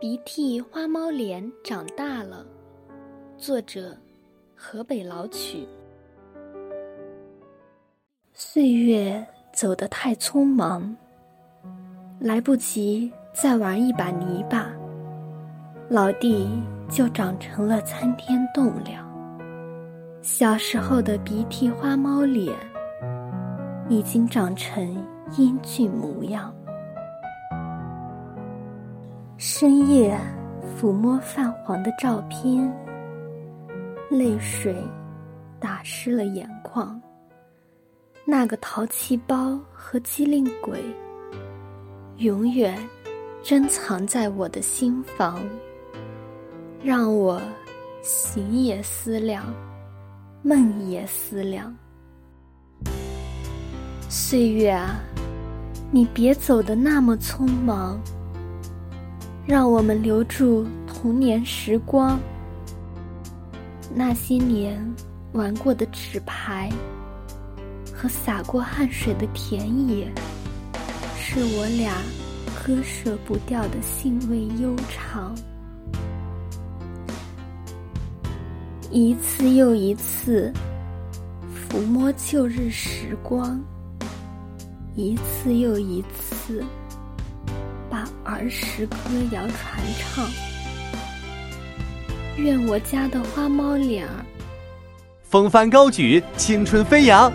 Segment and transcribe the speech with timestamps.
[0.00, 2.46] 鼻涕花猫脸长大了。
[3.36, 3.94] 作者：
[4.56, 5.68] 河北老曲。
[8.32, 9.22] 岁月
[9.52, 10.96] 走得太匆忙，
[12.18, 14.72] 来不及再玩一把泥巴，
[15.90, 16.48] 老地
[16.88, 19.06] 就长成了参天栋梁。
[20.22, 22.56] 小时候的鼻涕花猫脸，
[23.90, 25.06] 已经长成
[25.36, 26.54] 英俊模样。
[29.42, 30.14] 深夜
[30.78, 32.70] 抚摸泛黄的照片，
[34.10, 34.76] 泪水
[35.58, 37.00] 打湿了眼眶。
[38.26, 40.78] 那个淘气包和机灵鬼，
[42.18, 42.78] 永远
[43.42, 45.40] 珍藏在我的心房，
[46.82, 47.40] 让我
[48.02, 49.46] 醒也思量，
[50.42, 51.74] 梦也思量。
[54.06, 55.00] 岁月啊，
[55.90, 57.98] 你别走的那么匆忙。
[59.50, 62.20] 让我们留住童年时光，
[63.92, 64.80] 那些年
[65.32, 66.70] 玩过的纸牌
[67.92, 70.06] 和洒过汗水的田野，
[71.18, 72.00] 是我俩
[72.64, 75.34] 割舍不掉的兴味悠长。
[78.88, 80.52] 一次又一次
[81.52, 83.60] 抚摸旧日时光，
[84.94, 86.64] 一次又一次。
[88.30, 88.96] 儿时歌
[89.32, 90.28] 谣传唱，
[92.36, 94.24] 愿我家的花猫脸儿
[95.22, 97.32] 风帆高举，青春飞扬。